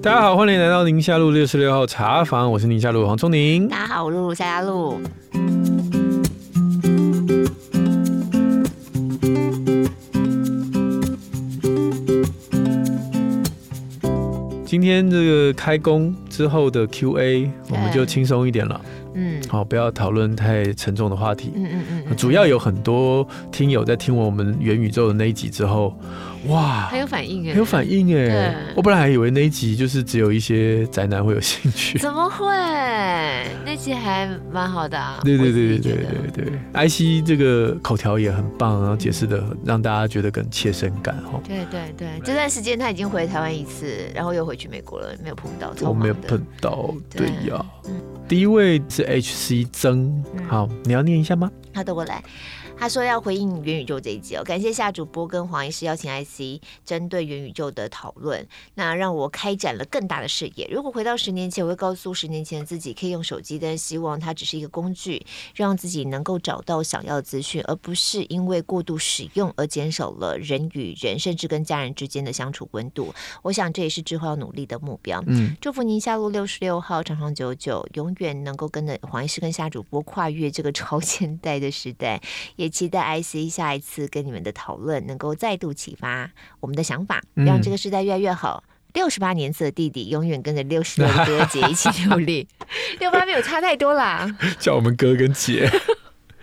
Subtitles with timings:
[0.00, 3.68] 大家好，欢迎来到宁夏路六十六号茶房，我是宁夏路黄聪宁。
[3.68, 5.00] 大家好，我露露夏夏露。
[14.64, 18.80] 今天这个开工之后的 Q&A，我们就轻松一点了。
[19.14, 21.50] 嗯，好，不要讨论太沉重的话题。
[21.56, 25.92] 嗯嗯嗯，主要有很多听友在听完我们元宇宙的那一集之后。
[26.46, 28.54] 哇，很有反应哎，很有反应哎！
[28.76, 32.46] 我本来还以为那一集就是只有一些宅男会有兴趣，怎么会？
[33.64, 35.20] 那集还蛮好的啊！
[35.24, 41.40] 对对对对对对对，IC 这个口条也很棒，然后解释的让大家觉得更切身感哈。
[41.46, 47.64] 对对对，这段时间他已经回台湾一次，然后又回去美国了，没有碰到，我没有碰到，对呀。
[48.28, 51.50] 第一位是 HC 曾，好，你要念一下吗？
[51.74, 52.22] 好的，我来。
[52.80, 60.66] 他说要回应元宇宙这一集哦，感谢夏主播跟黄医师邀请 IC 针对元宇宙的讨论，那让我开展了更大的视野。
[60.70, 73.12] 如果回到十年前，我会告诉十年前的自己可以用手机，但是希望它只是一个工具，让自己能够找到想要的资讯，而不是因为过度使用而减少了人与人甚至跟家人之间的相处温度。
[73.42, 75.22] 我想这也是之后要努力的目标。
[75.26, 82.22] 嗯，祝福您下路六十六号长长久久，永远能够跟着黄医师跟夏主播跨越这个 超现代的时代。
[82.56, 86.30] 也期待 IC 下一次跟你们的讨论能够再度启发
[86.60, 88.64] 我们的想法，让这个时代越来越好。
[88.94, 92.48] 六十八年次的弟弟永远跟着六十六的哥姐一起努力，
[92.98, 94.26] 六八没有差太多啦，
[94.58, 95.70] 叫我们哥跟姐。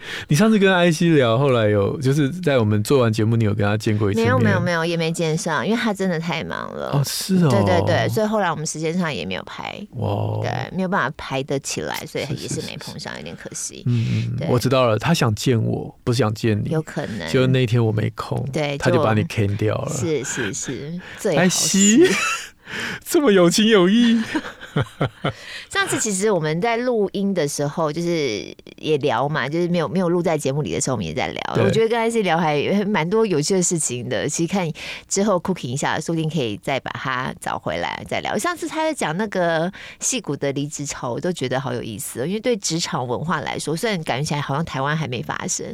[0.27, 4.21] 你上次跟艾希聊，后来有就是在我们做完节目，你有跟他见过一次？
[4.21, 6.91] 没有，没有，没有，也没见上，因为他真的太忙了。
[6.93, 13.83] 哦，是哦，对对对，所以后来我们时间上也没有排，哇，对，没有办法排得起来，所以也是没碰上，有点可惜。
[13.87, 19.91] 嗯嗯，我知道了，他想见我，不是想见你，有可能，就那天我没空，对，他就把你 can 掉了。
[19.93, 22.09] 是是是，最好是。
[23.05, 24.19] 这么有情有义。
[25.69, 31.41] 上次其实我们在录音的时候，就是也聊嘛，就是没有没有录在节目里的时候，我们也在聊。
[31.57, 34.27] 我觉得跟 IC 聊还蛮多有趣的事情的。
[34.27, 34.69] 其实看
[35.07, 38.37] 之后 cooking 一下，说不定可以再把它找回来再聊。
[38.37, 42.27] 上次他在讲那个戏骨的离职潮，我都觉得好有意思。
[42.27, 45.65] 因为对职场文化来说，虽然感觉起来好像台湾还没发生，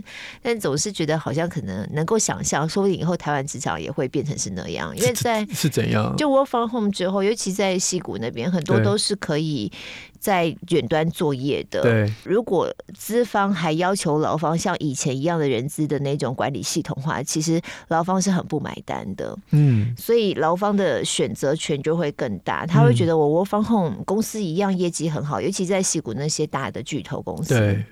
[0.42, 4.96] 但总是觉得好像可能能够想象，说不定以后台湾职场也会变成是那样。
[4.96, 6.16] 因为在是怎样？
[6.18, 9.72] 就 work from home 之后，尤其在戏骨那边，很多都是可以
[10.20, 11.82] 在远端作业的。
[11.82, 19.38] 对，如果资方还要求劳方像以前一样的人资的那种管理系统化，其实劳方是很不买单的。
[19.52, 27.58] 嗯，所以劳方的选择权就会更大，他会觉得我 work from home 公司一样业绩很好，尤其在矽谷那些大的巨头公司。
[27.58, 27.84] 对。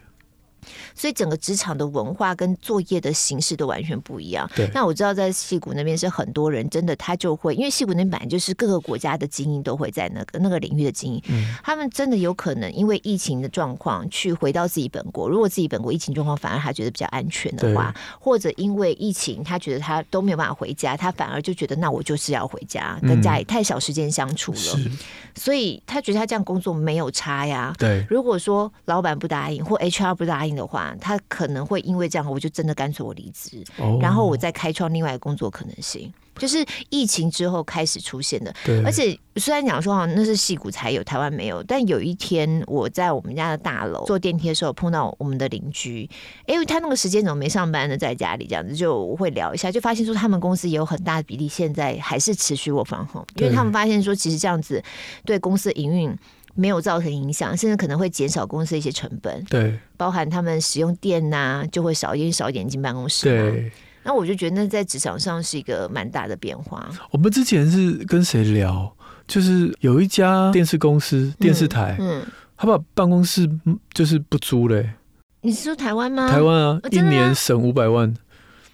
[0.96, 4.50] 所以整个职场的文化跟作业的形式都完全不一样。
[4.56, 4.70] 对。
[4.74, 15.28] 那我知道在戏谷那边是很多人真的他就会，因为戏谷那边本来就是各个国家的精英都会在那个那个领域的精英，嗯，他们真的有可能因为疫情的状况去回到自己本国。
[15.30, 24.58] 如果自己本国疫情状况反而他觉得比较安全的话，或者因为疫情他觉得他都没有办法回家，他反而就觉得那我就是要回家，跟家里太少时间相处了。
[24.58, 24.92] 是。
[25.36, 27.74] 所以他觉得他这样工作没有差呀。
[27.78, 28.06] 对。
[28.10, 34.04] 如果说老板不答应或 HR 不答应的话，他可能会因为这样，我就真的干脆我离职，oh.
[34.04, 36.14] 然后我再开创另外一个工作可能性。
[36.38, 38.56] 就是疫情之后开始出现的。
[38.64, 38.82] 对。
[38.84, 46.10] 而且虽然讲说好像那是戏骨才有，台湾没有，但有一天我在我们家的大楼坐电梯的时候碰到我们的邻居，
[46.48, 47.98] 因为他那个时间怎么没上班呢？
[47.98, 54.82] 在家里这样子就会聊一下，就发现说他们公司也有很大的比例现在还是持续 work from home，因为他们发现说其实这样子
[55.26, 56.18] 对公司营运。
[56.60, 59.44] 没有造成影响，甚至可能会减少公司的一些成本。
[59.46, 63.26] 对，包含他们使用电呐、啊，就会少，因为少一点进办公室。
[63.26, 63.72] 对，
[64.04, 66.90] 那我就觉得那在职场上是一个蛮大的变化。
[67.12, 68.94] 我们之前是跟谁聊？
[69.26, 72.26] 就是有一家电视公司电视台，嗯，嗯
[72.58, 73.50] 他把办公室
[73.94, 74.94] 就是不租嘞、欸。
[75.42, 76.30] 你是说台湾吗？
[76.30, 78.14] 台湾啊，一年省五百万。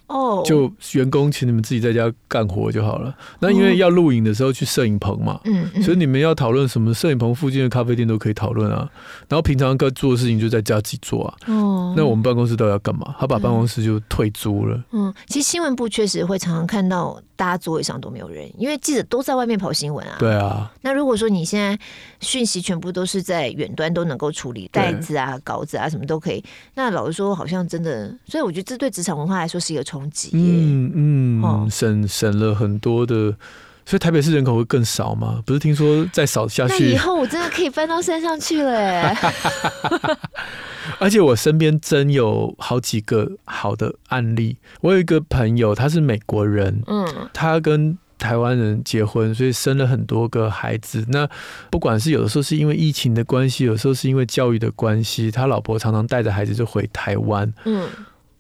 [0.08, 3.14] 哦，就员工请你们自己在家干活就好了。
[3.40, 8.90] 那因为要录影的时候去摄影棚嘛，嗯，所以你们要讨论什么，摄影棚附近的咖啡店都可以讨论啊。
[9.28, 11.36] 然后平常该做的事情就在家自己做啊。
[11.48, 13.16] 哦，那我们办公室都要干嘛？
[13.20, 14.84] 他把办公室就退租了。
[14.92, 20.18] 嗯，其实新闻部确实会常常看到大家座位上都没有人，因为记者都在外面跑新闻啊。
[20.20, 20.72] 对啊。
[20.82, 21.78] 那如果说你现在
[22.20, 26.44] 讯息全部都是在远端都能够处理，袋子啊、稿子啊什么都可以，
[26.76, 30.32] 那老实说好像真的，所以我觉得这对职场文化来说是一个冲击。
[30.34, 30.92] 嗯
[31.44, 33.36] 嗯，省省了很多的，
[33.86, 35.42] 所以台北市人口会更少吗？
[35.46, 39.34] 不是听说再少下去，那以后我真的可以搬到山上去了哎！
[41.00, 44.56] 而且我身边真有好几个好的案例。
[44.82, 51.04] 我有一个朋友，他是美国人，嗯，他跟台湾人结婚，所以生了很多个孩子。
[51.10, 51.28] 那
[51.72, 57.52] 不管是有的时候是因为疫情的关系，有时候是因为教育的关系，他老婆常常带着孩子就回台湾。
[57.66, 57.90] 嗯，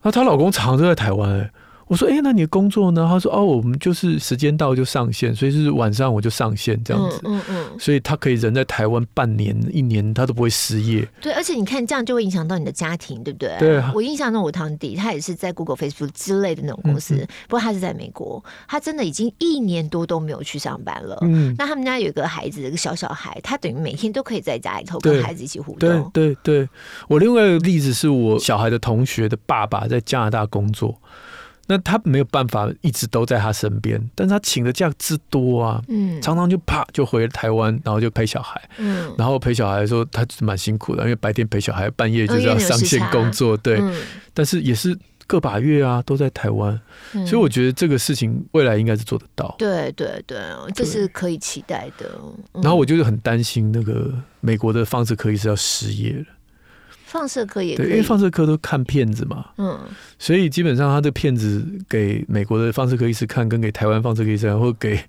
[0.06, 1.52] 那她老公常常都在台湾欸。
[1.88, 7.22] 我说：“哎、欸，那你的工作呢？”他说：“哦，我们就是时间到就上线，所以是晚上我就上线这样子。
[7.26, 11.08] 嗯嗯，嗯，所以他可以人在台湾半年、一年，他都不会失业。
[11.22, 13.56] 对，而且你看这样就会影响到你的家庭，对不对？
[13.60, 13.84] 对。
[13.94, 17.16] 我印象中，我堂弟他也是在 Google、Facebook 之类的那种公司，
[17.48, 21.18] 不过他是在美国，他真的已经一年多都没有去上班了。
[21.22, 21.54] 嗯。
[21.58, 26.10] 那他们家有一个孩子，一个小小孩，他等于每天都可以在家里头跟孩子一起互动。
[26.12, 26.68] 对对，
[27.08, 31.00] 我另外一个例子是我小孩的同学的爸爸在加拿大工作。
[31.68, 43.96] 那他没有办法一直都在他身边，但是他请的假之多啊，嗯，常常就啪就回台湾，然后就陪小孩，嗯，然后陪小孩的时候他蛮辛苦的，因为白天陪小孩，半夜就是要上线工作，对，嗯，
[44.34, 44.96] 但是也是
[45.26, 46.80] 个把月啊都在台湾，
[47.14, 50.38] 嗯，所以我觉得这个事情未来应该是做得到，对对对，
[50.76, 52.12] 这是可以期待的。
[52.54, 56.26] 嗯，然后我就是很担心那个美国的方式，可以是要失业了。
[57.16, 59.80] 放射科也对，因为放射科都看片子嘛，嗯，
[60.20, 65.00] 所以基本上他的片子给美国的放射科医师看，跟给台湾放射科医师看，或给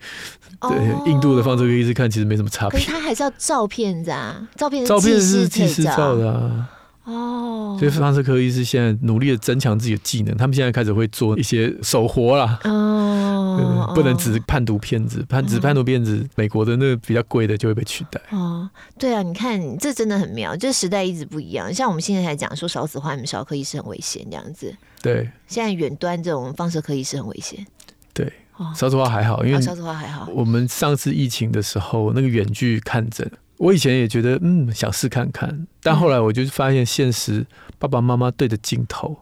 [0.60, 2.78] 对印度的放射科医师看，其实没什么差别。
[2.78, 6.68] 可是他还是要照片子啊，照片照片是技师照的啊。
[7.06, 12.58] 哦，所以放射科医师现在努力的增强自己的技能，他们现在开始会做一些手活啦。
[12.64, 18.20] 哦，不能只判读片子，判只判读片子，美国的那个比较贵的就会被取代。
[18.30, 18.68] 哦，
[18.98, 21.72] 对啊，你看这真的很妙，就是时代一直不一样。
[21.72, 24.74] 像我们现在才讲说少子化，你们少科医师很危险这样子。
[25.00, 27.64] 对，现在远端这种放射科医师很危险。
[28.12, 28.32] 对，
[28.74, 30.28] 少子化还好，因为少子化还好。
[30.34, 33.30] 我们上次疫情的时候，那个远距看诊。
[33.58, 37.46] 我以前也觉得嗯，想试看看，但后来我就发现现实，
[37.78, 39.16] 爸爸妈妈对着镜头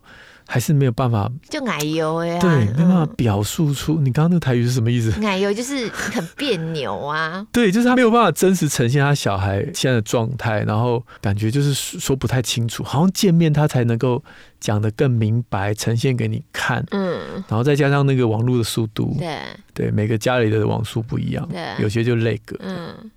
[0.47, 5.11] 还是没有办法，就奶油呀，对，没办法表述出你刚刚那个台语是什么意思？
[5.23, 14.23] 奶油就是很别扭啊，对，就是他没有办法真实呈现他小孩现在的状态，然后感觉就是说不太清楚，好像见面他才能够
[14.61, 19.39] 讲的更明白，呈现给你看，嗯，然后再加上那个网络的速度，对，
[19.73, 23.11] 对，每个家里的网速不一样，对，有些就 lag，嗯。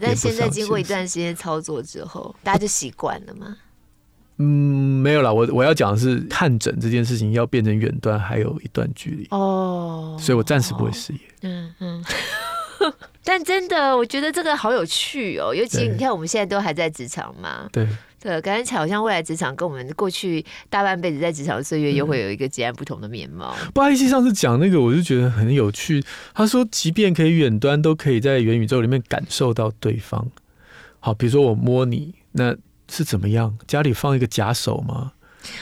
[0.00, 3.56] 但现在经过一段时间操作之后，大家就习惯了吗？
[4.38, 5.32] 嗯，没有啦。
[5.32, 11.20] 我我要讲的是看诊这件事情要变成远端还有一段距离哦，所以我暂时不会失业。
[11.42, 12.04] 嗯嗯。
[13.22, 17.68] 但真的，我觉得这个好有趣哦，尤其你看我们现在都还在职场嘛。
[17.72, 17.86] 对。
[18.24, 23.54] 对，感觉好像未来职场跟我们过去大半辈子在职场的岁月又会有一个截然不同的面貌。
[23.74, 26.02] 巴伊希上次讲那个，我就觉得很有趣。
[26.32, 30.26] 他说，即便可以远端，都可以在元宇宙里面感受到对方。
[31.00, 32.56] 好，比如说我摸你，那
[32.88, 33.58] 是怎么样？
[33.66, 35.12] 家里放一个假手吗？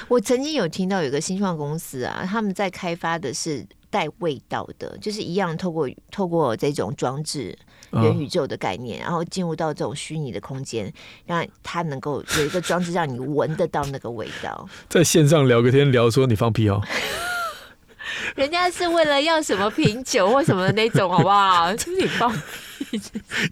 [0.07, 7.59] 我曾经有听到有个新创公司啊，他们在开发的是带味道的，就是一样透过透过这种装置。
[7.93, 10.93] 元宇宙的概念，然后进入到这种虚拟的空间，
[11.27, 14.69] 让它能够有一个装置，让你闻得到那个味道。
[14.89, 16.81] 在线上聊个天，聊说你放屁哦。
[18.35, 21.73] 人家是为了要什么品酒或什么的那种，好不好？
[21.77, 23.01] 就是你放屁。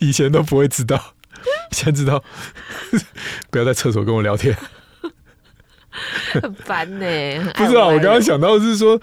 [0.01, 1.15] 以前都不会知道，
[1.71, 2.23] 现在知道。
[3.51, 4.57] 不要在厕所跟我聊天。
[6.33, 9.01] 很烦呢、欸，不是啊，我刚刚想到的是说，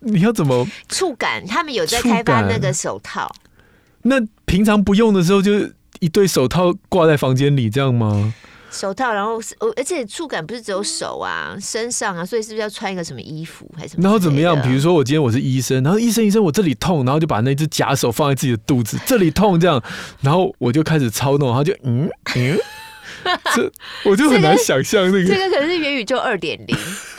[0.00, 1.46] 你要怎么触感？
[1.46, 3.32] 他们有在开发那个手套。
[4.02, 5.52] 那平常不用的时候，就
[6.00, 8.32] 一对手套挂在房间里，这样吗？
[8.70, 9.40] 手套，然后
[9.76, 14.02] 而且触感不是只有手啊，身上啊，所以是不是要穿一个什么衣服还是什么？
[14.02, 14.60] 然后怎么样？
[14.60, 19.82] 比如说我今天我是医生，然后医生医生我这里痛，然后就把那只假手放在自己的肚子，这里痛这样，
[20.20, 22.58] 然后我就开始操弄，然后就嗯嗯，
[23.56, 23.72] 这
[24.04, 25.34] 我就很难想象那个、这个。
[25.34, 26.76] 这个可能是元宇宙二点零。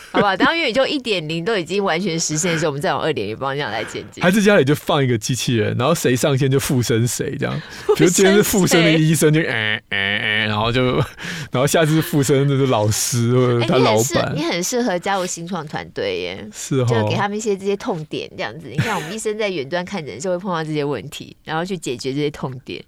[0.12, 0.36] 好不好？
[0.36, 4.24] 当元宇宙一点零都已经完全实现的时候，我们再往二点零方向来前进。
[4.24, 7.62] 还是家里就放一个机器人，然后谁上线就附身谁这样。
[7.96, 10.98] 比如今天是附身的医生就，就嗯嗯嗯，然后就，
[11.52, 14.34] 然后下次是附身的是老师或者他老板、欸。
[14.36, 18.68] 你很适合加入新创团队耶，是哦，就给他们一些这些痛点这样子。
[18.68, 22.84] 你看我们医生在远端看诊就会碰到这些问题，然后去解决这些痛点。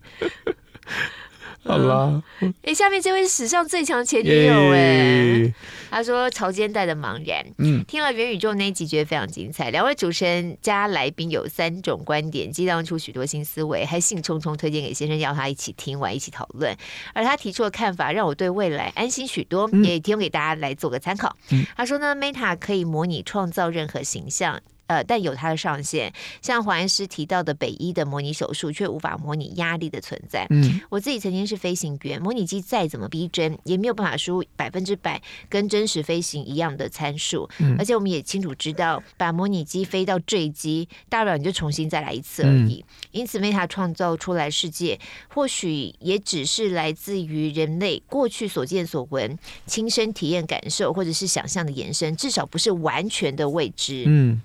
[1.63, 5.53] 好啦，哎、嗯欸，下面这位是史上最强前女友哎，
[5.91, 16.75] 他说潮间带的茫然，嗯，听了元宇宙那一集觉得非常精彩，两位主持人加来宾有三种观点，激荡出许多新思维，还兴冲冲推荐给先生要他一起听完一起讨论，
[17.13, 21.37] 而他提出的看法让我对未来安心许多，嗯、也提供给大家来做个参考。
[21.51, 24.59] 嗯、他说呢，Meta 可以模拟创造任何形象。
[24.91, 26.11] 呃，但有它的上限。
[26.41, 30.45] 像黄医师提到的北医的模拟手术，却无法模拟压力的存在。
[30.49, 37.49] 嗯，我自己曾经是飞行员，模拟机再怎么逼真，也没有办法输入百分之百跟真实飞行一样的参数。
[37.59, 42.83] 嗯，而且我们也清楚知道，把模拟机飞到坠机，大不了你就重新再来一次而已。
[42.85, 54.03] 嗯，因此，Meta 创造出来世界，或许也只是来自于人类过去所见所闻、亲身体验感受，或者是想象的延伸，至少不是完全的未知。
[54.05, 54.41] 嗯。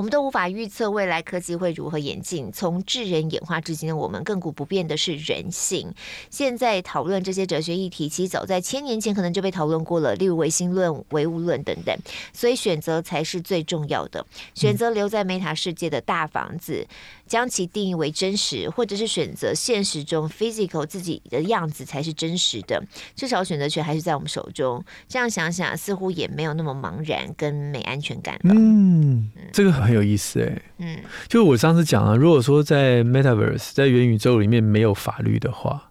[0.00, 2.50] 我们都无法预测未来科技会如何演进。
[2.52, 5.92] 从智人演化至今的，我们亘古不变的是人性。
[6.30, 11.94] 现在讨论这些哲学议题，其实早在千年前可能就被讨论过了，例如唯心论、唯物论等等。
[12.32, 14.24] 所以选择才是最重要的。
[14.54, 16.86] 选择留在 Meta 世界的大房子，
[17.26, 22.82] 将其定义为真实，或者是选择现实中 physical 自己的样子才是真实的。
[23.14, 24.82] 至少选择权还是在我们手中。
[25.06, 28.54] 这样想想，似乎也没有那么茫然跟没安全感了。
[28.56, 29.70] 嗯，这个。
[29.80, 35.90] 很有意思哎，嗯，就我上次讲啊，如果说在 Metaverse 在元宇宙里面没有法律的话，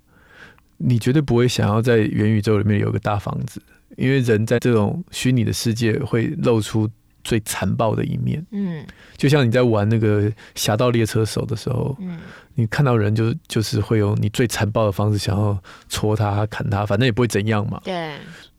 [0.78, 3.62] 你绝对不会想要在元宇宙里面有个大房子，
[3.98, 6.90] 因为人在这种虚拟的世界会露出
[7.24, 8.86] 最残暴的一面，嗯，
[9.18, 10.24] 就像你在玩那个
[10.56, 12.18] 《侠盗猎车手》的时候，嗯，
[12.56, 18.16] 你看到人就就是会用你最残暴的方式想要戳他、砍他，反正也不会怎样嘛，对。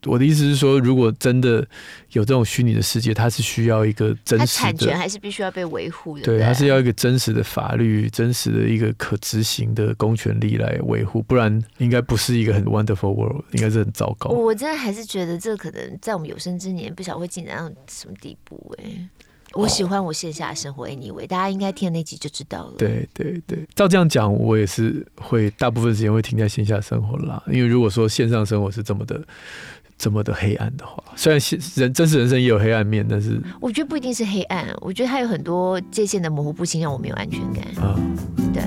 [0.06, 1.66] 我的意思是说，如果真的
[2.12, 6.24] 有这种虚拟的世界，它是需要一个真实的，产权还是必须要被维护的。
[6.24, 14.30] 对，它是要一个真实的法律、真实的一个可执行的公权力来维护，不然应该不是一个很 wonderful world，应该是很糟糕。
[14.30, 19.08] 我真的还是觉得这可能在我们有生之年不晓得会进展到什么地步哎、欸。
[19.54, 22.74] 我喜欢我线下的生活，anyway，大家应该听那集就知道了。
[22.78, 27.42] 对对对，照这样讲，我也是会大部分时间会停在线下生活啦。
[27.48, 29.20] 因为如果说线上生活是这么的。
[30.00, 37.62] 这么的黑暗的话，虽然现人真实人生也有黑暗面，但是我觉得不一定是黑暗，我觉得它有很多界限的模糊不清，让我没有安全感。
[37.84, 37.94] 啊，
[38.54, 38.62] 对。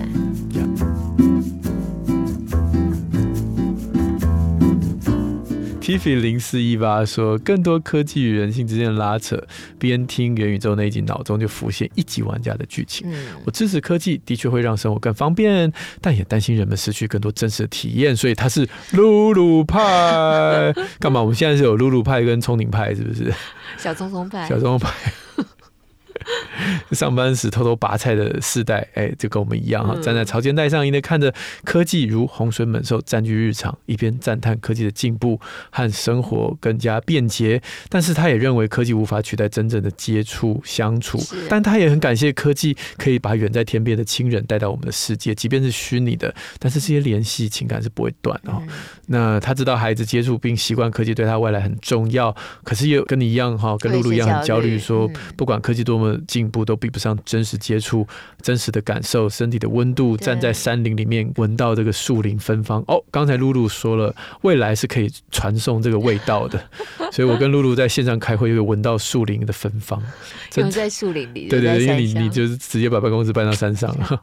[5.94, 9.40] Tiffy 零四一八说，更多科技与人性之间的拉扯。
[9.78, 13.08] 边听元宇宙那一集，脑中就浮现一级玩家的剧情。
[13.12, 15.72] 嗯、我支持科技，的确会让生活更方便，
[16.02, 18.16] 但也担心人们失去更多真实的体验。
[18.16, 20.74] 所以他是露露派。
[21.00, 21.22] 干嘛？
[21.22, 23.32] 我们现在是有露露派跟聪明派，是不是？
[23.78, 24.50] 小聪聪派。
[24.50, 25.14] 小聪聪派。
[26.92, 35.40] 上班时偷偷拔菜的世代，哎、欸，就跟我们一样哈，站在潮间带上，一边看着科技如洪水猛兽占据日常，一边赞叹科技的进步
[35.70, 37.62] 和生活更加便捷。
[37.90, 48.54] 但是他也认为科技无法取代真正的接触相处，但他也很感谢科技可以把远在天边的亲人带到我们的世界，即便是虚拟的，但是这些联系情感是不会断的。
[49.08, 58.08] 那他知道孩子接触并习惯科技对他未来很重要，可是也有跟你一样哈，跟露露一样很焦虑，说不管科技多么进步都比不上真实接触、
[58.42, 62.84] 真实的感受、身体的温度，站在山林里面闻到这个树林芬芳。
[62.88, 66.64] 哦，刚才露露说了，未来是可以传送这个味道的，
[67.12, 70.02] 所以我跟露露在线上开会，又有闻到树林的芬芳。
[70.50, 74.22] 就在树林里，对对对，因为你你就是直接把办公室搬到山上 了，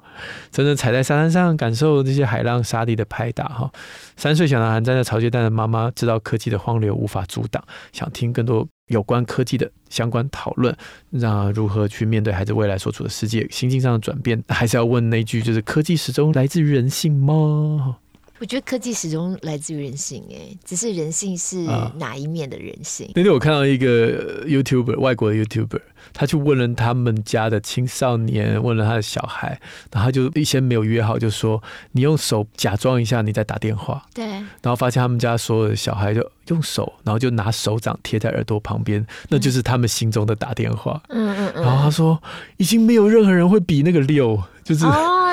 [0.51, 3.45] 真的踩在沙滩上，感受这些海浪、沙地的拍打。
[3.49, 3.71] 哈，
[4.17, 8.67] 三岁小男孩站在潮间带的妈妈知道科技的荒流无法阻挡，想听更多。
[8.91, 10.77] 有关科技的相关讨论，
[11.11, 17.99] 那如何去面对孩子未来所处的世界，心境上的转变，还是要问那句，就是科技始终来自于人性吗？
[18.41, 21.59] 我觉得科技始终来自于人性，哎，只是人性是
[21.99, 23.07] 哪一面的人性？
[23.09, 25.81] 啊、那天我看到一个 YouTuber，外国的 YouTuber，
[26.15, 29.61] 他去问了他们家的青少年，问了他的小孩，
[29.93, 41.03] 然后他就一先没有约好，就说你用手假装一下你在打电话，对，然后发现他们家所有的小孩就用手，然后就拿手掌贴在耳朵旁边，那就是他们心中的打电话。
[41.11, 41.63] 嗯嗯嗯。
[41.63, 42.19] 然后他说，
[42.57, 44.87] 已经没有任何人会比那个六，就是。
[44.87, 45.27] 哦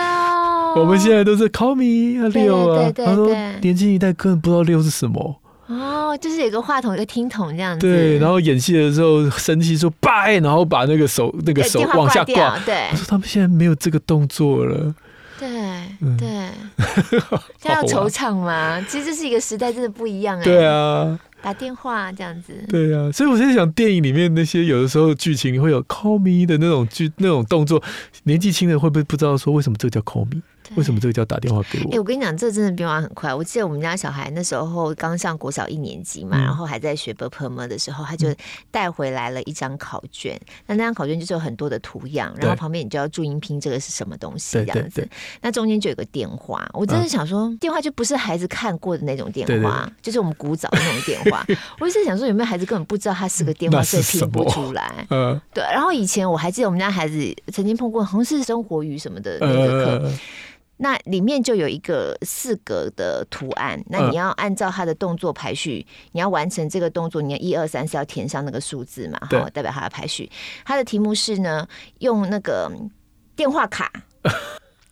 [0.80, 3.28] 我们现在都是 call me 啊六啊，他说
[3.62, 7.86] 年轻一代根本不知道六是什么哦，就是有个话筒一个听筒这样子。
[7.86, 12.58] 对，然后演戏的时候生气说拜，然后把那个手那个手往下挂。
[12.60, 14.96] 对，我说他们现在没有这个动作了。
[15.40, 15.48] 对
[16.18, 16.50] 对，
[17.62, 18.82] 他要惆怅吗？
[18.88, 20.44] 其实这是一个时代，真的不一样哎。
[20.44, 21.20] 对啊。
[21.40, 27.82] 打电话这样子，对啊，所以我现在想，电影里面那些有的时候剧情会有 call me 的那种剧那种动作，
[28.24, 30.42] 年纪轻的会不会不知道说为什么这个叫 call me？
[30.78, 31.92] 为什么这个叫打电话给我？
[31.92, 38.34] 哎我跟你讲这真的变化很快我记得我们家小孩那时候刚上国小一年级嘛然后还在学本科嘛的时候他就
[38.72, 45.08] 带回来了一张考卷那那张考卷就是有很多的图样然后旁边你就要注音拼这个是什么东西这样子。
[45.42, 51.46] 那中间就有个电话我真的想说电话就不是孩子看过的那种电话就是我们古早的那种电话。
[51.80, 55.06] 我一在想说有没有孩子根本不知道它是个电话所以拼不出来。
[55.10, 55.40] 嗯。
[55.54, 60.12] 对然后以前我还记得我们家孩子曾经碰过像是生活鱼什么的那个课
[60.78, 70.30] 那里面就有一个四格的图案，那你要按照它的动作排序，你要完成这个动作，你要一二三四要填上那个数字嘛，好，代表它的排序。
[70.66, 71.68] 它的题目是呢，
[72.00, 72.72] 用那个
[73.36, 73.92] 电话卡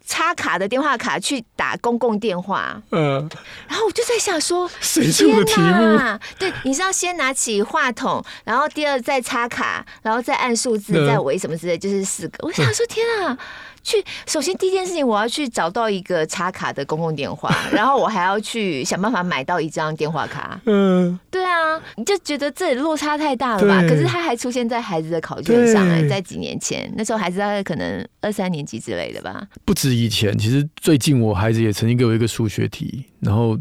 [0.08, 2.80] 插卡的电话卡去打公共电话。
[2.92, 3.28] 嗯，
[3.68, 6.00] 然后我就在想说，谁出的题目？
[6.38, 12.38] 对，你是要先拿起话筒，然后第二再插卡，然后再按数字，再围什么之类，就是四个。
[12.42, 13.38] 我想说，天啊！
[13.86, 20.60] 去，首先第一件事情，我要去找到一个插卡的公共电话，然后我还要去想办法买到一张电话卡。
[20.66, 23.82] 嗯，对啊，你就觉得这落差太大了吧？
[23.88, 29.48] 可是它还出现在孩子的考卷上来，在几年前，那时候孩子大概可能二三年级之类的吧。
[29.64, 33.56] 不止以前，其实最近我孩子也曾经给我一个数学题，然后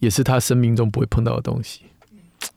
[0.00, 1.80] 也是他生命中不会碰到的东西，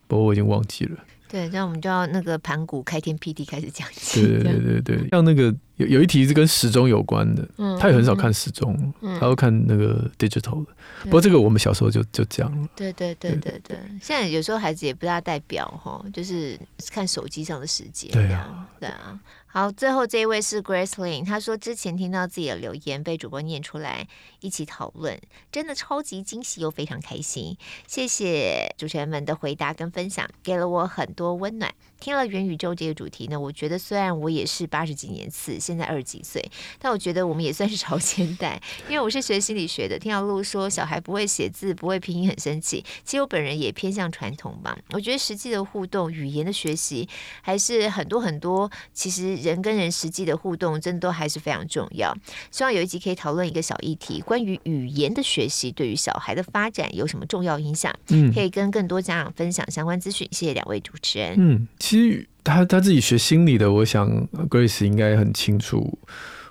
[0.07, 0.98] 不过我已经忘记了。
[1.27, 4.22] 对，这样我们就要那个盘古开天辟地开始讲起。
[4.22, 10.72] 对对对对，像那个有有一题是跟时钟有关的，嗯，他也很少看时钟，嗯，他会看那个 digital 的。
[11.03, 12.67] 不过这个我们小时候就就讲了。
[12.75, 18.10] 对对对对对，对，现在有时候孩子也不大戴表哈，就是看手机上的时间。
[18.12, 19.20] 对啊，对啊。
[19.48, 24.05] 好，最后这一位是 Grace Lin，他说之前听到自己的留言被主播念出来，
[24.41, 25.17] 一起讨论，
[25.50, 27.55] 真的超级惊喜又非常开心，
[27.88, 31.74] 谢谢主持人们的回答跟分享，给了我很多温暖。
[32.00, 36.44] 听了元宇宙这个主题呢，我觉得虽然我也是八十几年次，现在二十几岁，
[36.78, 39.98] 但我觉得我们也算是朝前代，因为我是学心理学的。
[39.98, 44.78] 听到露说小孩不会写字、不会拼音很生气，其实我本人也偏向传统吧。
[44.92, 47.08] 我觉得实际的互动、语言的学习
[47.42, 48.70] 还是很多很多。
[48.94, 52.16] 其实人跟人实际的互动，真的都还是非常重要。
[52.52, 57.92] 希望有一集可以讨论一个小议题，关于语言的学习对于小孩的发展有什么重要影响？
[58.10, 60.28] 嗯，可以跟更多家长分享相关资讯。
[60.32, 61.36] 谢谢两位主持人。
[61.38, 61.68] 嗯。
[61.86, 64.10] 其实他他自己学心理的，我想
[64.50, 66.00] Grace 应该很清楚，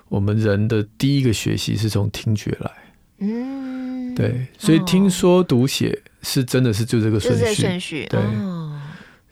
[0.07, 2.71] 我们人的第一个学习是从听觉来。
[3.17, 8.07] 嗯，对，所以听说读写是真的是就这个顺序，顺序。
[8.09, 8.17] 对，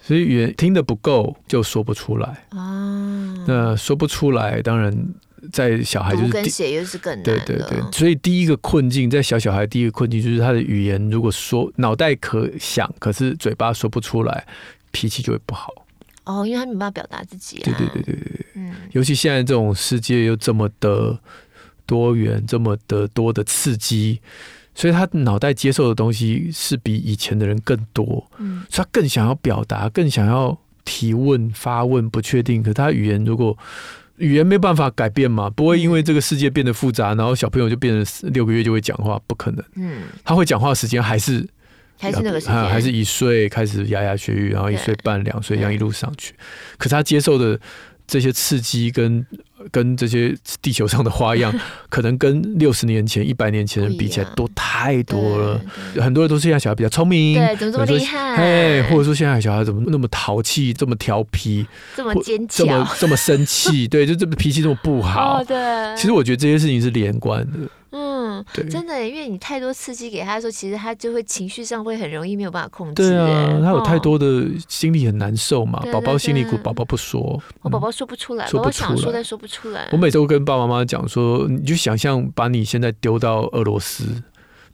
[0.02, 2.48] 所以语言听的不够就说不出来。
[2.50, 4.94] 啊，那说不出来，当然
[5.54, 7.24] 在小孩就是跟写又是更难。
[7.24, 14.46] 对对对，所以第一个困境在小小孩，第一个困境就是他的语言如果说脑袋可想，可是嘴巴说不出来，
[14.92, 15.74] 脾气就会不好。
[16.26, 17.64] 哦，因为他没办法表达自己啊。
[17.66, 21.18] 对对对对对，嗯，尤其现在这种世界又这么的
[21.86, 24.22] 多元，这么的多的刺激，
[24.74, 28.26] 所以他脑袋接受的东西是比以前的人更多。
[28.38, 32.64] 嗯，所以他更想要表达，更想要提问、发问，不确定。
[32.64, 33.58] 可是他语言如果
[34.18, 39.66] 语言没办法改变嘛，不会因为这个世界变得复杂，然后小朋友就变成六个月就会讲话，不可能。
[39.76, 41.46] 嗯，他会讲话的时间还是。
[42.04, 46.34] 还是那个时间，还是一岁开始牙牙学语，然后一岁半、两岁这样一路上去。
[46.78, 47.58] 可是他接受的
[48.06, 49.26] 这些刺激跟
[49.72, 51.54] 跟这些地球上的花样，
[51.90, 55.62] 可能跟六十年前、一百年前人比起来多太多了。
[55.96, 58.36] 很多人都是现在小孩比较聪明，对，怎么这么厉害？
[58.36, 63.88] 哎，或者说现在小孩怎么那么淘气、这么调皮、这么尖叫、这么这么生气？
[63.90, 65.42] 对，就这么脾气这么不好。
[65.96, 67.58] 其实我觉得这些事情是连贯的。
[68.34, 73.10] 嗯，对真的，因为你太多刺激给他的时候，其实他就会情绪上会很容易没有办法控制。
[73.10, 79.90] 对啊，他有太多的心里很难受嘛，宝宝、哦、心里苦，宝宝不说，我宝宝说不出来，宝宝想说但说不出来。
[79.92, 84.06] 我每周跟爸爸妈妈讲说，你就想象把你现在丢到俄罗斯，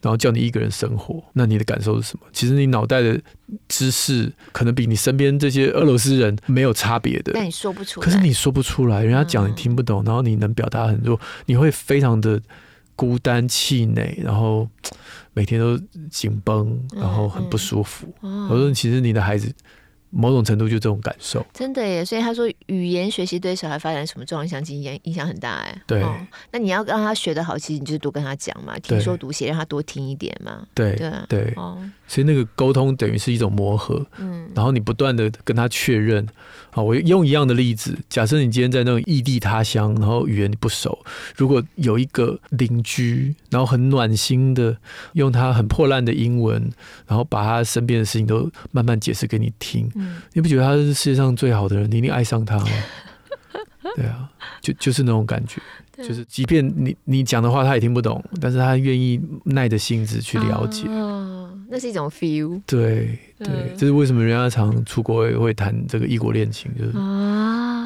[0.00, 2.26] 然后叫你一个人生活，那你的感受是什么？
[2.32, 3.20] 其实你脑袋的
[3.68, 8.04] 知识可能比你身边这些俄罗斯人没有差别的，但你说不出来。
[8.04, 12.40] 可是你说不出来，人家讲你听不懂，嗯、然后你能表达很多，你会非常的。
[13.00, 14.68] 孤单气馁，然后
[15.32, 15.78] 每天都
[16.10, 18.06] 紧绷，然后很不舒服。
[18.20, 19.50] 嗯嗯、我说，其实你的孩子。
[20.12, 22.04] 某种程度就这种感受，真的耶。
[22.04, 25.82] 所以他说，语言学习对小孩发展什么重要影响，影影响很大哎。
[25.86, 26.18] 对、哦，
[26.50, 30.66] 那你要让他学得好，其实你就是多跟他讲嘛，听说读写，让他多听一点嘛。
[30.74, 31.52] 对对对。
[31.54, 31.78] 哦，
[32.10, 34.04] 所以那个沟通等于是一种磨合。
[34.18, 34.50] 嗯。
[34.52, 36.26] 然后你不断的跟他确认。
[36.72, 40.96] 好，我用一样的例子，假设你今天在那种异地他乡，然后语言不熟，
[41.36, 44.76] 如果有一个邻居，然后很暖心的
[45.12, 46.70] 用他很破烂的英文，
[47.06, 49.90] 然后把他身边的事情都慢慢解释给你听。
[50.32, 51.90] 你不觉得他是世界上最好的人？
[51.90, 52.66] 你一定爱上他吗？
[53.96, 55.60] 对啊，就就是那种感觉，
[56.06, 60.86] 就是即便你你讲的话他也听不懂，但是他愿意耐着性子去了解。
[60.88, 62.60] 哦，那是一种 feel。
[62.66, 66.92] 对对，这是为什么人家常出国会会谈这个异国恋情，就是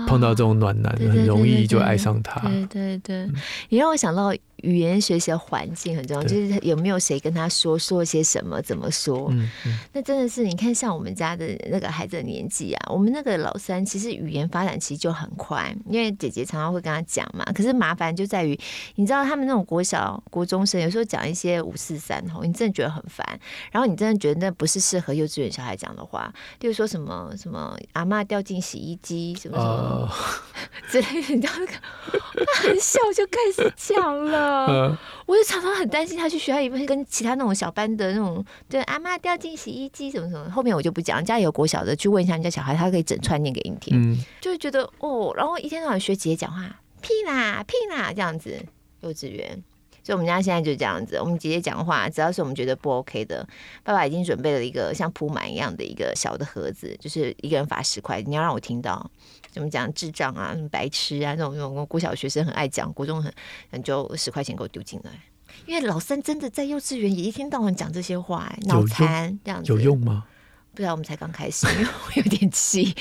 [0.07, 2.41] 碰到这种暖男很容易就爱上他。
[2.49, 3.31] 对对对，
[3.69, 4.35] 你让我想到。
[4.63, 9.29] 语言学习的环境很重要，就是有没有谁跟他说说些什么，怎么说？
[9.31, 17.45] 嗯嗯、那真的是你看，像我们家的那个孩子的年纪啊，我们那个老三其实语言发展其实就很快，因为姐姐常常会跟他讲嘛。
[17.53, 18.59] 可是麻烦就在于，
[18.97, 23.25] 你知道他们那种国小、国中生，有时候讲一些五四三吼，你真的觉得很烦。
[23.71, 30.11] 然后你真的觉得那不是适合幼稚园小孩讲的话，例如说什么什么阿妈掉进洗衣机什么什么、呃、
[30.91, 34.67] 之类的，你知道那个他很小就开始讲了。
[34.67, 40.51] 呃，我就常常很担心他去学校里面跟其他那种小班的那种，对阿妈掉进洗衣机什么什么。
[40.51, 43.95] 后面我就不讲，家里有国小的去问一下人家小孩，他可以整串念给你听。
[44.01, 46.63] 嗯，就会觉得哦，然后一天到晚学姐姐讲话，
[47.05, 48.59] 屁啦屁啦这样子。
[49.01, 49.63] 幼稚园，
[50.03, 51.17] 所以我们家现在就这样子。
[51.17, 53.47] 我们姐姐讲话，只要是我们觉得不 OK 的，
[53.83, 59.11] 爸爸已经准备了一个像铺满一样的一个小的盒子，就是一个人罚十块，你要让我听到。
[59.53, 63.31] 怎么讲智障啊，什么白痴啊，那种那种国小学生很爱讲，国中很
[63.71, 65.11] 很就十块钱给我丢进来，
[65.67, 70.25] 因为老三真的在幼稚园也一天到晚讲这些话，脑残这样子有用吗？
[70.75, 72.95] 不知道，我们才刚开始， 因为我有点气，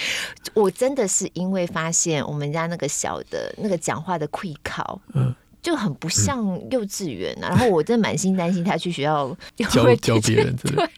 [0.53, 10.89] 我真的是因为发现我们家那个小的那个讲话的溃考，嗯，就很不像幼稚园啊，嗯、然后我真的满心担心他去学校 教教别人，对。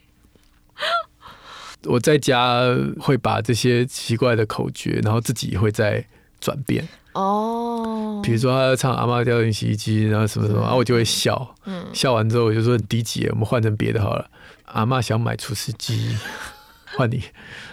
[1.88, 2.62] 我在家
[3.00, 6.04] 会把这些奇怪的口诀，然后自己会再
[6.42, 8.20] 转变哦。
[8.24, 11.56] 比如说他要唱阿妈掉进洗衣机，然后什么什么，然后我就会笑。
[11.66, 14.28] 嗯，笑完之后我就说很低级，我们换成别的好了。
[14.66, 16.18] 阿妈想买厨师机，
[16.98, 17.22] 换你。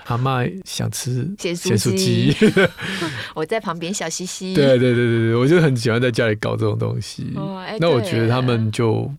[0.06, 2.34] 阿嬷想吃咸酥鸡，
[3.34, 4.54] 我在旁边笑嘻嘻。
[4.54, 7.32] 对对对对对，我就很喜欢在家里搞这种东西。
[7.78, 9.10] 那我觉得他们就。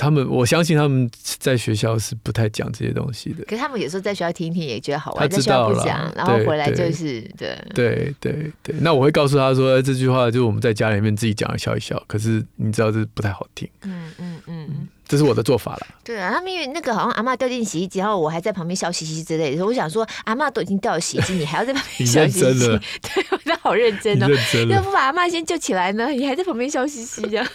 [0.00, 3.44] 他们，我相信他们在学校是不太讲这些东西的。
[3.46, 8.76] 可是他们有时候在学校听一听也觉得好玩，在学校不讲，然后回来就是对对对对。
[8.78, 12.00] 那我会告诉他说，这句话就是我们在家里面自己讲，笑一笑。
[12.06, 13.68] 可是你知道这不太好听。
[13.82, 15.86] 嗯嗯嗯，这是我的做法了。
[16.04, 19.64] 对啊，他们因为那个好像阿妈掉进洗衣机，然后我还在旁边笑嘻嘻之类的。
[19.64, 22.66] 我想说，阿妈都已经掉了洗衣机，你还要在旁边笑嘻嘻？
[23.02, 24.28] 对，我觉得好认真哦。
[24.70, 26.08] 要不把阿妈先救起来呢？
[26.10, 27.46] 你还在旁边笑嘻嘻这样。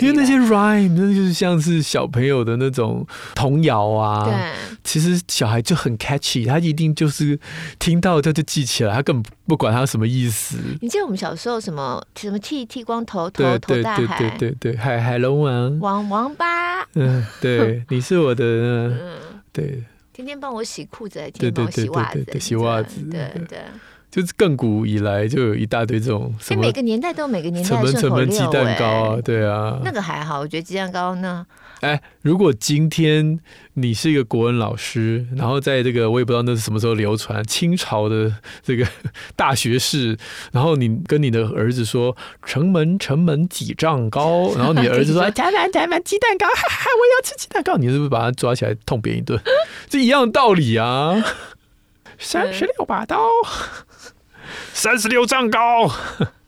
[0.00, 4.52] 因为那些 rhyme 那就是像是小朋友的那种童谣啊，对，
[4.84, 7.38] 其实小孩就很 catchy，他一定就是
[7.78, 10.56] 听到他就记起来，他根本不管他什么意思。
[10.80, 15.78] 你记得我们小时候什么什么剃剃光头头头大海，对对对，海海龙王。
[15.80, 19.12] 王王八，嗯，对， 你是我的，嗯，
[19.52, 19.82] 对，
[20.12, 23.30] 天天帮我洗裤子，天天帮我洗袜子，洗袜子，对。
[23.48, 23.58] 对。
[24.10, 28.26] 就是亘古以来就有一大堆这种，所以每个年代都有每个年代的顺口溜。
[28.26, 31.46] 鸡蛋糕啊，对啊，那个还好，我觉得鸡蛋糕呢。
[31.80, 33.38] 哎，如果今天
[33.74, 38.86] 你是一个国文老师，然后在这个我也不知道那是什么时候流传清朝的这个
[39.34, 40.18] 大学士，
[40.52, 49.40] 然后你跟你的儿子说“城门城门几丈高”， 然后你的儿子说“台湾台湾鸡蛋糕”，哈哈，我要吃鸡蛋糕，你是不是把他抓起来痛扁一顿？
[49.88, 51.24] 这一样的道理啊。
[52.18, 53.18] 三十六把刀，
[54.72, 55.90] 三十六丈高。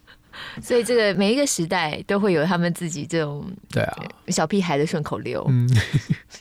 [0.62, 3.96] 所以这个每一个时代都会有他们自己这种对啊
[4.28, 5.44] 小屁孩的顺口溜。
[5.48, 5.68] 嗯，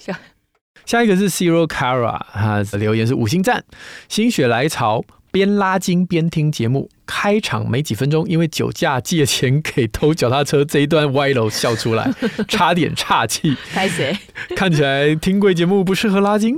[0.86, 3.64] 下一个是 Zero Cara，他的留言是五星赞，
[4.10, 5.04] 心血来潮。
[5.34, 12.12] 边拉筋边听节目，开场没几分钟，因为酒驾借钱给偷脚踏车这一段歪楼笑出来，
[12.50, 13.56] 差点岔气。
[13.74, 14.14] 拍谁？
[14.58, 16.54] 看起来听贵节目不适合拉筋。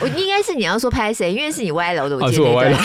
[0.00, 2.16] 我应该是你要说拍谁，因为是你歪楼的。
[2.18, 2.78] 我是我歪楼。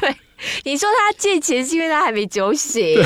[0.00, 0.14] 对，
[0.64, 2.98] 你说他借钱是因为他还没酒醒，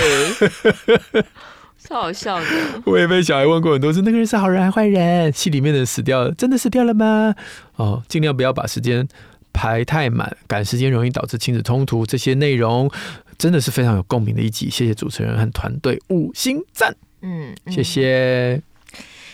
[1.78, 2.46] 超好笑的。
[2.84, 5.32] 我也被小孩问过很多次，那个人是好人还是坏人？
[5.32, 7.34] 戏里面的死掉了，真的死掉了吗？
[7.76, 9.08] 哦，尽量不要把时间。
[9.52, 12.88] 排太满，赶时间容易导致亲子冲突，这些内容
[13.36, 14.70] 真的是非常有共鸣的一集。
[14.70, 16.94] 谢谢主持人和团队，五星赞。
[17.22, 18.62] 嗯，嗯，谢谢。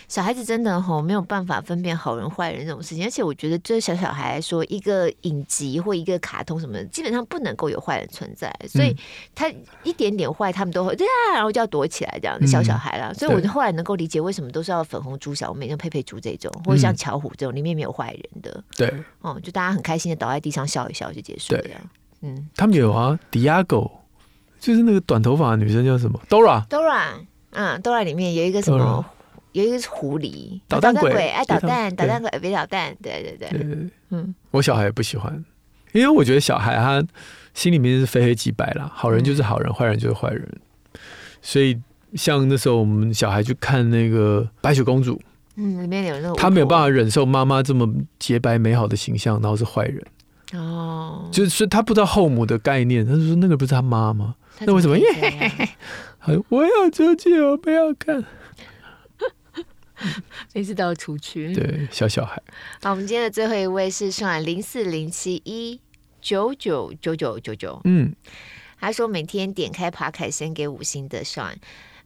[0.09, 8.97] 小孩子真的吼没有办法分辨好人坏人这种事情，而且我觉得，对小小孩来说，一个影集或一个卡通什么的，基本上不能够有坏人存在，所以
[9.35, 9.51] 他
[9.83, 12.47] 一点点坏，他们都会对啊，然后就要躲起来这样。
[12.47, 18.62] 小小孩啦，所以我就后来能够理解为什么都是要粉红猪小妹，像佩佩猪这种，或者像巧虎这种里面没有坏人的。
[18.77, 21.62] 对，哦，就大家很开心的倒在地上笑一笑就结束了。
[22.21, 23.90] 嗯，他们有啊，Diago，
[24.61, 27.14] 就是那个短头发的女生叫什么？Dora，Dora，
[27.51, 29.05] 嗯，Dora 里面有一个什么？
[29.57, 35.42] 有一个是狐狸，捣蛋鬼，爱捣蛋，捣蛋鬼别捣蛋，对对对，对，嗯，我小孩也不喜欢，
[35.92, 37.03] 因为我觉得小孩他
[37.55, 40.47] 心里面是非黑即白啦，好人就是好人，坏、嗯、人就是坏人。
[41.40, 41.81] 所以
[42.12, 45.19] 像那时候我们小孩去看那个白雪公主，
[45.57, 50.07] 嗯，里面有那种他没有办法忍受妈妈这么洁白美好的形象，然后是坏人。
[50.53, 54.35] 哦，就是他不知道后母的概念，他就说那个不是他妈吗？
[54.61, 54.97] 那为什么？
[56.51, 58.23] 我要出去，我不要看。
[60.54, 61.52] 每次都要出去。
[61.54, 62.42] 对，小小孩。
[62.82, 65.80] 好，我们今天的最后一位是算零四零七一
[66.20, 67.80] 九九九九九九。
[67.85, 68.14] 嗯，
[68.78, 71.59] 他说每天点开 Podcast 先给五星的算。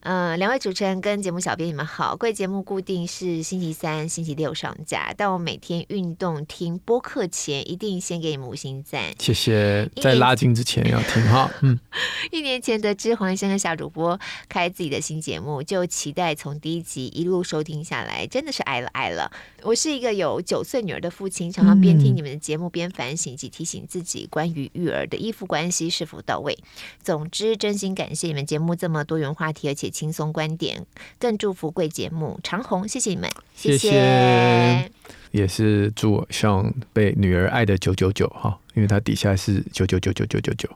[0.02, 2.16] 嗯，两位主持人跟节目小编，你们好。
[2.16, 9.12] 贵节目固定是星期三、星期六上架，但我每天运动听播客前，一定先给你们五星赞。
[9.18, 11.50] 谢谢，在拉筋之前要听哈。
[11.60, 11.78] 嗯，
[12.32, 19.30] 一年前得知黄先生小主播开自己的新节目，就期待从第一集一路收听下来，真的是爱了爱了。
[19.64, 26.56] 我是一个有九岁女儿的父亲，常常边听你们的节目边反省及提醒自己关于育儿的依附关系是否到位。
[27.02, 29.89] 总之，真心感谢你们节目这么多元话题，而且。
[29.90, 30.86] 轻松观点，
[31.18, 33.78] 更祝福贵节目长红，谢谢你们，谢谢。
[33.78, 34.90] 谢谢
[35.32, 40.68] 也是祝我希望被女儿爱的九九九哈，因为它底下是九九九九九九九。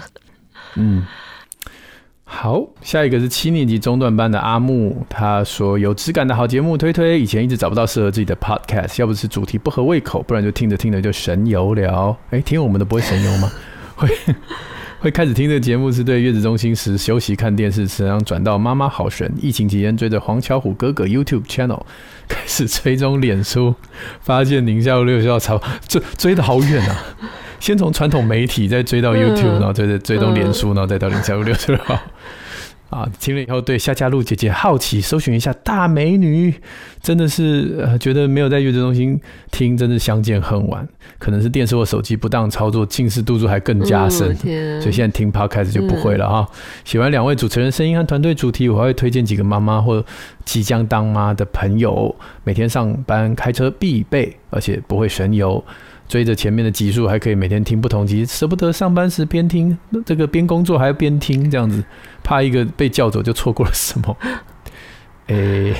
[0.76, 1.06] 嗯，
[2.24, 12.16] 好，下一个是七年级中段班的阿木，他说有质感的好节目推推，以前一直找不到适合自己的 podcast，要不是主题不合胃口，不然就听着听着就神游了。
[12.30, 13.52] 哎、欸，听我们的不会神游吗？
[13.94, 14.08] 会。
[15.02, 19.28] 会开始听这个节目是对月子中心时休息看电视时，然后转到妈妈好神。
[19.42, 21.82] 疫情期间追着黄巧虎哥哥 YouTube channel
[22.28, 23.74] 开始追踪脸书，
[24.20, 26.96] 发现宁夏六校超追追的好远啊！
[27.58, 31.74] 先从传统媒体，再追到 YouTube，然后追追追踪脸书，然后再到宁夏六校。
[32.92, 36.52] 啊，听了以后对夏佳璐姐姐好奇，搜寻一下大美女，
[37.00, 39.18] 真的是呃觉得没有在月子中心
[39.50, 40.86] 听，真的相见恨晚。
[41.18, 46.46] 可能是电视或手机不当操作，近视度数还更加深，嗯、所以现在听 Podcast 就不会了哈。
[46.84, 50.04] 喜欢两位主持人声音和团队主题，我还会推荐几个妈妈或
[50.44, 55.64] 即将当妈的朋友，每天上班开车必备，而且不会神游。
[56.12, 61.82] 追着前面的集数，还可以每天听不同集，舍不得上班时边听，这个边工作还要边听，这样子
[62.22, 64.14] 怕一个被叫走就错过了什么。
[65.28, 65.74] 哎、欸，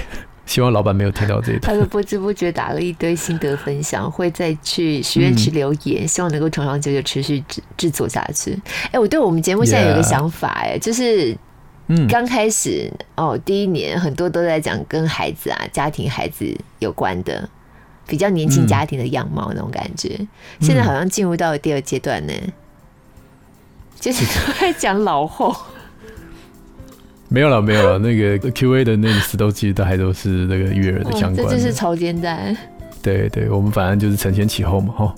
[0.47, 1.61] 希望老板没有听到这一段。
[1.61, 8.53] 他说不知不觉打了一堆心得分享，会再去许愿池留言，嗯、希望能够长长久久持续制制作下去。
[8.85, 11.37] 哎、欸，我对我们节目现在有个想法、欸，哎，就是
[11.89, 17.47] 嗯，刚开始哦，第一年很多都在讲跟孩子啊、家庭、孩子有关的。
[18.13, 20.29] 比较年轻家庭的样貌那种感觉，嗯、
[20.61, 22.53] 现在好像进入到了第二阶段呢，嗯、
[23.99, 25.57] 就是都在讲老后。
[27.31, 32.55] 没有了，没有了，那个 Q A 的那个词都其实都还都是那个育儿的相关的，这就是潮间带。
[33.03, 35.15] 对对，我们反正就是承前启后嘛，哈。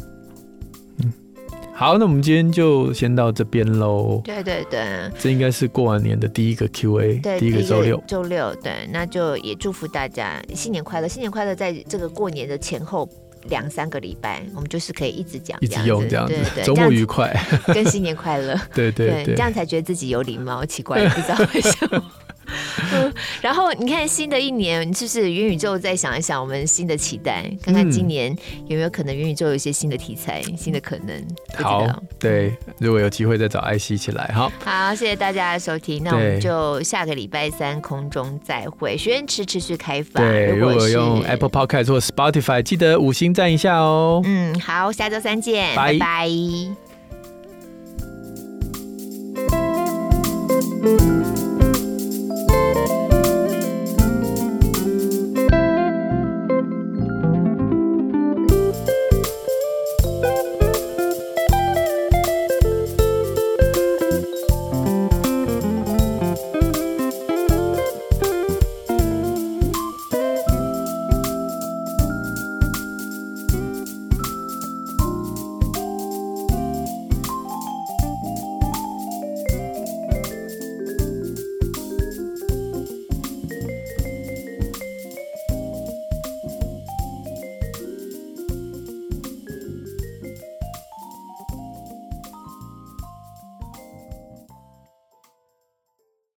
[1.76, 4.20] 好，那我们今天就先到这边喽。
[4.24, 8.02] 对对对，这应该是过完年的第一个 Q&A，对，第一个周六。
[8.06, 11.52] 周六，对，那就也祝福大家新年快乐，新年快乐！
[11.52, 13.08] 在这个过年的前后
[13.48, 16.34] 两三个礼拜，我们就是可以一直讲，一直用这样子，
[16.64, 17.34] 周末愉快，
[17.66, 18.54] 跟新年快乐。
[18.72, 22.02] 对对对，对，这样才觉得自己有礼貌，奇怪，不知道为什么。
[23.40, 31.24] 然后你看，新的一年，就是元宇宙，再想一想我们新的期待，看看今年有没有可能元宇宙有一些新的题材、新的可能。
[31.56, 31.86] 好，
[32.18, 34.50] 对，如果有机会再找艾希一起来哈。
[34.64, 40.22] 好，谢谢大家的收听，那我们就下个礼拜三空中再会，学院池持续开放。
[40.22, 44.22] 对，如果用 Apple Podcast 或 Spotify，记得五星赞一下哦。
[44.24, 46.28] 嗯，好，下周三见，拜拜。